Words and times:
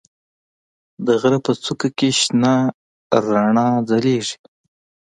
د 1.05 1.07
غره 1.21 1.39
په 1.45 1.51
څوکه 1.63 1.89
کې 1.97 2.09
شنه 2.19 2.53
رڼا 3.25 3.67
ځلېږي. 3.89 4.35